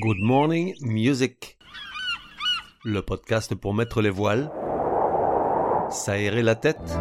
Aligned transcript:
Good 0.00 0.20
Morning 0.20 0.76
Music. 0.80 1.58
Le 2.84 3.02
podcast 3.02 3.56
pour 3.56 3.74
mettre 3.74 4.00
les 4.00 4.10
voiles, 4.10 4.48
s'aérer 5.90 6.42
la 6.42 6.54
tête, 6.54 6.96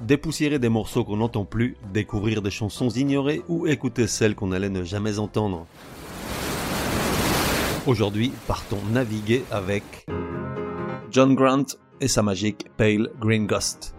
dépoussiérer 0.00 0.58
des 0.58 0.70
morceaux 0.70 1.04
qu'on 1.04 1.18
n'entend 1.18 1.44
plus, 1.44 1.76
découvrir 1.92 2.40
des 2.40 2.50
chansons 2.50 2.88
ignorées 2.88 3.42
ou 3.48 3.66
écouter 3.66 4.06
celles 4.06 4.34
qu'on 4.34 4.52
allait 4.52 4.70
ne 4.70 4.84
jamais 4.84 5.18
entendre. 5.18 5.66
Aujourd'hui, 7.86 8.32
partons 8.46 8.80
naviguer 8.90 9.44
avec 9.50 10.06
John 11.10 11.34
Grant 11.34 11.66
et 12.00 12.08
sa 12.08 12.22
magique 12.22 12.68
Pale 12.78 13.10
Green 13.20 13.46
Ghost. 13.46 13.94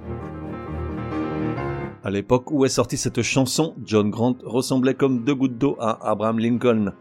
À 2.03 2.09
l'époque 2.09 2.49
où 2.49 2.65
est 2.65 2.69
sortie 2.69 2.97
cette 2.97 3.21
chanson, 3.21 3.75
John 3.85 4.09
Grant 4.09 4.37
ressemblait 4.43 4.95
comme 4.95 5.23
deux 5.23 5.35
gouttes 5.35 5.59
d'eau 5.59 5.77
à 5.79 6.09
Abraham 6.09 6.39
Lincoln. 6.39 6.93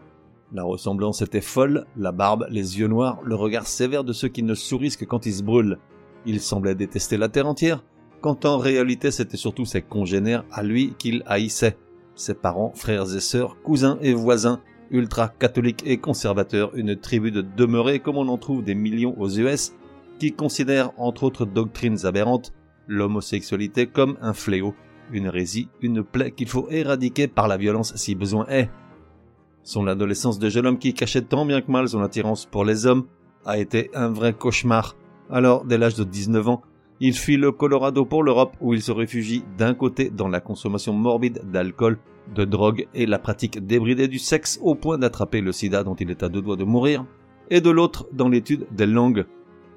La 0.53 0.63
ressemblance 0.63 1.21
était 1.21 1.41
folle, 1.41 1.85
la 1.95 2.11
barbe, 2.11 2.45
les 2.49 2.79
yeux 2.79 2.87
noirs, 2.87 3.19
le 3.23 3.35
regard 3.35 3.67
sévère 3.67 4.03
de 4.03 4.13
ceux 4.13 4.27
qui 4.27 4.43
ne 4.43 4.53
sourient 4.53 4.95
que 4.97 5.05
quand 5.05 5.25
ils 5.25 5.35
se 5.35 5.43
brûlent. 5.43 5.77
Il 6.25 6.41
semblait 6.41 6.75
détester 6.75 7.17
la 7.17 7.29
terre 7.29 7.47
entière, 7.47 7.83
quand 8.21 8.45
en 8.45 8.57
réalité 8.57 9.11
c'était 9.11 9.37
surtout 9.37 9.65
ses 9.65 9.81
congénères 9.81 10.43
à 10.51 10.63
lui 10.63 10.93
qu'il 10.97 11.23
haïssait. 11.25 11.77
Ses 12.15 12.33
parents, 12.33 12.73
frères 12.75 13.15
et 13.15 13.21
sœurs, 13.21 13.61
cousins 13.63 13.97
et 14.01 14.13
voisins, 14.13 14.59
ultra 14.91 15.29
catholiques 15.29 15.83
et 15.85 15.97
conservateurs, 15.97 16.75
une 16.75 16.97
tribu 16.97 17.31
de 17.31 17.41
demeurés 17.41 17.99
comme 17.99 18.17
on 18.17 18.27
en 18.27 18.37
trouve 18.37 18.63
des 18.63 18.75
millions 18.75 19.15
aux 19.19 19.29
US, 19.29 19.73
qui 20.19 20.33
considèrent 20.33 20.91
entre 20.97 21.23
autres 21.23 21.45
doctrines 21.45 22.05
aberrantes 22.05 22.53
l'homosexualité 22.87 23.87
comme 23.87 24.17
un 24.21 24.33
fléau 24.33 24.75
une 25.13 25.25
hérésie, 25.25 25.69
une 25.81 26.03
plaie 26.03 26.31
qu'il 26.31 26.47
faut 26.47 26.67
éradiquer 26.69 27.27
par 27.27 27.47
la 27.47 27.57
violence 27.57 27.95
si 27.95 28.15
besoin 28.15 28.45
est. 28.47 28.69
Son 29.63 29.87
adolescence 29.87 30.39
de 30.39 30.49
jeune 30.49 30.65
homme 30.65 30.79
qui 30.79 30.93
cachait 30.93 31.21
tant 31.21 31.45
bien 31.45 31.61
que 31.61 31.71
mal 31.71 31.87
son 31.87 32.01
attirance 32.01 32.45
pour 32.45 32.65
les 32.65 32.85
hommes 32.85 33.05
a 33.45 33.57
été 33.57 33.89
un 33.93 34.09
vrai 34.09 34.33
cauchemar. 34.33 34.95
Alors, 35.29 35.65
dès 35.65 35.77
l'âge 35.77 35.95
de 35.95 36.03
19 36.03 36.47
ans, 36.49 36.61
il 36.99 37.15
fuit 37.15 37.37
le 37.37 37.51
Colorado 37.51 38.05
pour 38.05 38.23
l'Europe 38.23 38.55
où 38.61 38.73
il 38.73 38.81
se 38.81 38.91
réfugie 38.91 39.43
d'un 39.57 39.73
côté 39.73 40.09
dans 40.09 40.27
la 40.27 40.39
consommation 40.39 40.93
morbide 40.93 41.41
d'alcool, 41.51 41.97
de 42.35 42.45
drogue 42.45 42.87
et 42.93 43.05
la 43.05 43.19
pratique 43.19 43.65
débridée 43.65 44.07
du 44.07 44.19
sexe 44.19 44.59
au 44.61 44.75
point 44.75 44.97
d'attraper 44.97 45.41
le 45.41 45.51
sida 45.51 45.83
dont 45.83 45.95
il 45.95 46.11
est 46.11 46.23
à 46.23 46.29
deux 46.29 46.41
doigts 46.41 46.57
de 46.57 46.63
mourir, 46.63 47.05
et 47.49 47.61
de 47.61 47.69
l'autre 47.69 48.07
dans 48.13 48.29
l'étude 48.29 48.67
des 48.71 48.85
langues. 48.85 49.25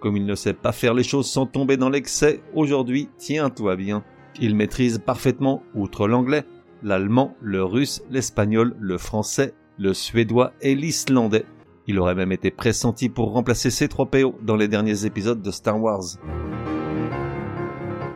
Comme 0.01 0.17
il 0.17 0.27
ne 0.27 0.35
sait 0.35 0.55
pas 0.55 0.73
faire 0.73 0.93
les 0.93 1.03
choses 1.03 1.31
sans 1.31 1.47
tomber 1.47 1.77
dans 1.77 1.89
l'excès, 1.89 2.43
aujourd'hui, 2.55 3.09
tiens-toi 3.17 3.77
bien, 3.77 4.05
il 4.41 4.55
maîtrise 4.55 4.99
parfaitement, 4.99 5.63
outre 5.75 6.07
l'anglais, 6.07 6.45
l'allemand, 6.83 7.35
le 7.41 7.65
russe, 7.65 8.03
l'espagnol, 8.11 8.77
le 8.79 8.99
français, 8.99 9.55
le 9.79 9.95
suédois 9.95 10.53
et 10.61 10.75
l'islandais. 10.75 11.45
Il 11.87 11.99
aurait 11.99 12.15
même 12.15 12.33
été 12.33 12.51
pressenti 12.51 13.09
pour 13.09 13.33
remplacer 13.33 13.71
ces 13.71 13.89
3 13.89 14.07
PO 14.07 14.35
dans 14.43 14.57
les 14.57 14.69
derniers 14.69 15.05
épisodes 15.05 15.43
de 15.43 15.51
Star 15.51 15.81
Wars. 15.81 16.03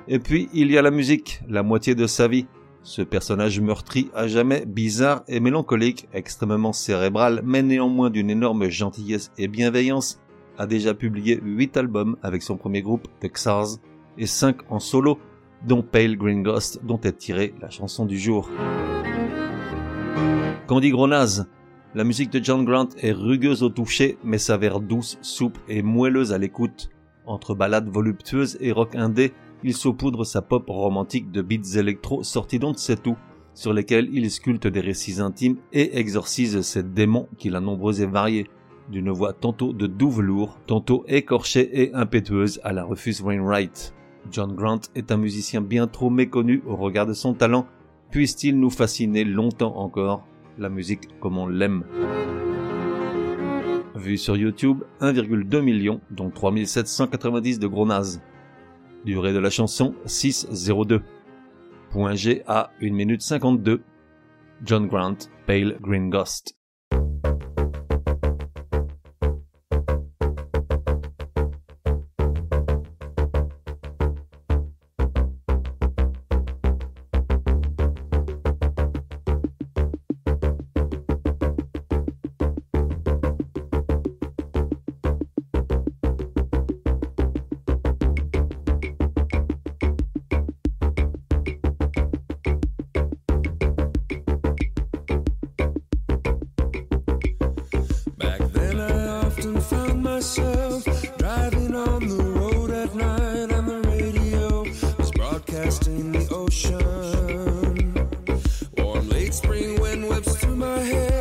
Et 0.08 0.18
puis, 0.18 0.48
il 0.54 0.70
y 0.70 0.78
a 0.78 0.82
la 0.82 0.90
musique, 0.90 1.42
la 1.48 1.62
moitié 1.62 1.94
de 1.94 2.06
sa 2.06 2.28
vie. 2.28 2.46
Ce 2.82 3.02
personnage 3.02 3.60
meurtri 3.60 4.10
à 4.14 4.26
jamais, 4.26 4.64
bizarre 4.64 5.22
et 5.28 5.40
mélancolique, 5.40 6.08
extrêmement 6.14 6.72
cérébral, 6.72 7.42
mais 7.44 7.62
néanmoins 7.62 8.08
d'une 8.08 8.30
énorme 8.30 8.70
gentillesse 8.70 9.30
et 9.36 9.48
bienveillance, 9.48 10.18
a 10.56 10.66
déjà 10.66 10.94
publié 10.94 11.38
8 11.42 11.76
albums 11.76 12.16
avec 12.22 12.42
son 12.42 12.56
premier 12.56 12.80
groupe, 12.80 13.06
The 13.20 13.30
Xars, 13.30 13.76
et 14.16 14.26
5 14.26 14.70
en 14.70 14.80
solo, 14.80 15.18
dont 15.66 15.82
Pale 15.82 16.16
Green 16.16 16.42
Ghost, 16.42 16.80
dont 16.84 17.00
est 17.02 17.18
tirée 17.18 17.54
la 17.60 17.68
chanson 17.68 18.06
du 18.06 18.18
jour. 18.18 18.48
Candy 20.68 20.90
Gronaz, 20.90 21.46
la 21.94 22.04
musique 22.04 22.30
de 22.30 22.44
John 22.44 22.66
Grant 22.66 22.90
est 23.00 23.12
rugueuse 23.12 23.62
au 23.62 23.70
toucher, 23.70 24.18
mais 24.22 24.36
s'avère 24.36 24.80
douce, 24.80 25.16
souple 25.22 25.62
et 25.66 25.80
moelleuse 25.80 26.34
à 26.34 26.36
l'écoute. 26.36 26.90
Entre 27.24 27.54
ballades 27.54 27.88
voluptueuses 27.88 28.58
et 28.60 28.70
rock 28.70 28.94
indé, 28.94 29.32
il 29.64 29.72
saupoudre 29.72 30.26
sa 30.26 30.42
pop 30.42 30.64
romantique 30.68 31.30
de 31.30 31.40
beats 31.40 31.78
électro 31.78 32.22
sortis 32.22 32.58
d'on 32.58 32.72
ne 32.72 32.76
sait 32.76 33.08
où, 33.08 33.16
sur 33.54 33.72
lesquels 33.72 34.10
il 34.12 34.30
sculpte 34.30 34.66
des 34.66 34.82
récits 34.82 35.22
intimes 35.22 35.56
et 35.72 35.98
exorcise 35.98 36.60
ses 36.60 36.82
démons 36.82 37.28
qu'il 37.38 37.56
a 37.56 37.60
nombreux 37.60 38.02
et 38.02 38.06
variés, 38.06 38.46
d'une 38.90 39.10
voix 39.10 39.32
tantôt 39.32 39.72
de 39.72 39.86
doux 39.86 40.10
velours, 40.10 40.58
tantôt 40.66 41.02
écorchée 41.08 41.80
et 41.80 41.94
impétueuse 41.94 42.60
à 42.62 42.74
la 42.74 42.84
refuse 42.84 43.22
Wainwright. 43.22 43.94
John 44.30 44.54
Grant 44.54 44.80
est 44.94 45.12
un 45.12 45.16
musicien 45.16 45.62
bien 45.62 45.86
trop 45.86 46.10
méconnu 46.10 46.62
au 46.66 46.76
regard 46.76 47.06
de 47.06 47.14
son 47.14 47.32
talent, 47.32 47.64
puisse-t-il 48.10 48.60
nous 48.60 48.68
fasciner 48.68 49.24
longtemps 49.24 49.78
encore, 49.78 50.26
la 50.58 50.68
musique 50.68 51.08
comme 51.20 51.38
on 51.38 51.46
l'aime. 51.46 51.84
Vu 53.94 54.16
sur 54.16 54.36
YouTube, 54.36 54.84
1,2 55.00 55.60
million, 55.60 56.00
dont 56.10 56.30
3790 56.30 57.58
de 57.58 57.66
gros 57.66 57.86
nazes. 57.86 58.20
Durée 59.04 59.32
de 59.32 59.38
la 59.38 59.50
chanson, 59.50 59.94
6.02. 60.06 61.00
Point 61.90 62.14
G 62.14 62.42
à 62.46 62.70
1 62.82 62.92
minute 62.92 63.22
52. 63.22 63.82
John 64.64 64.86
Grant, 64.86 65.16
Pale 65.46 65.78
Green 65.80 66.10
Ghost. 66.10 66.57
my 110.58 110.80
head. 110.80 111.17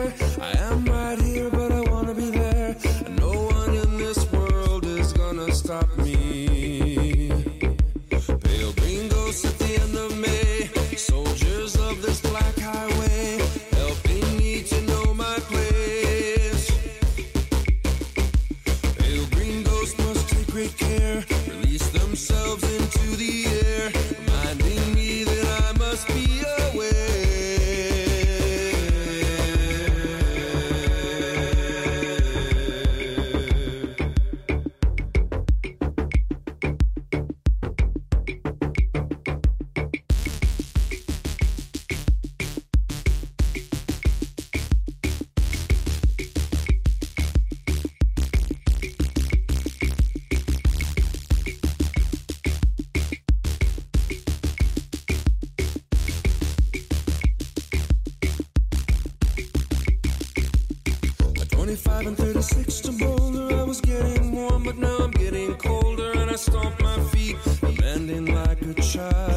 six 62.47 62.79
to 62.81 62.91
Boulder. 62.91 63.55
I 63.55 63.63
was 63.63 63.81
getting 63.81 64.31
warm, 64.31 64.63
but 64.63 64.77
now 64.77 64.97
I'm 64.97 65.11
getting 65.11 65.55
colder, 65.55 66.11
and 66.13 66.31
I 66.31 66.35
stomp 66.35 66.79
my 66.81 66.99
feet, 67.11 67.37
demanding 67.61 68.25
like 68.33 68.61
a 68.61 68.73
child. 68.75 69.36